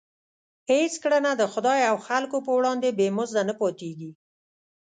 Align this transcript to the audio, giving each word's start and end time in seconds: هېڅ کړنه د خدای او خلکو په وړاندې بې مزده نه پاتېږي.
هېڅ 0.71 0.93
کړنه 1.03 1.31
د 1.35 1.43
خدای 1.53 1.79
او 1.89 1.97
خلکو 2.07 2.37
په 2.45 2.51
وړاندې 2.57 2.89
بې 2.97 3.07
مزده 3.17 3.41
نه 3.49 3.53
پاتېږي. 3.61 4.11